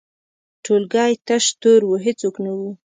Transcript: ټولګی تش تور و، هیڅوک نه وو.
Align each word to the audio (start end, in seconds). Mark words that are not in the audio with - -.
ټولګی 0.63 1.11
تش 1.27 1.45
تور 1.61 1.81
و، 1.87 1.91
هیڅوک 2.05 2.35
نه 2.45 2.51
وو. 2.57 2.69